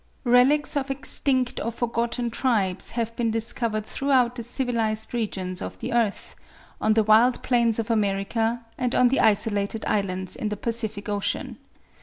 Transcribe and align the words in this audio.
Relics 0.25 0.75
of 0.75 0.89
extinct 0.89 1.59
or 1.63 1.69
forgotten 1.71 2.31
tribes 2.31 2.89
have 2.89 3.15
been 3.15 3.29
discovered 3.29 3.85
throughout 3.85 4.33
the 4.35 4.41
civilised 4.41 5.13
regions 5.13 5.61
of 5.61 5.77
the 5.77 5.93
earth, 5.93 6.35
on 6.81 6.93
the 6.93 7.03
wild 7.03 7.43
plains 7.43 7.77
of 7.77 7.91
America, 7.91 8.65
and 8.79 8.95
on 8.95 9.09
the 9.09 9.19
isolated 9.19 9.85
islands 9.85 10.35
in 10.35 10.49
the 10.49 10.57
Pacific 10.57 11.07
Ocean. 11.07 11.57